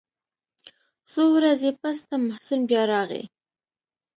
څو 1.11 1.23
ورځې 1.35 1.71
پس 1.81 1.97
ته 2.07 2.15
محسن 2.27 2.59
بيا 2.69 2.83
راغى. 2.91 3.23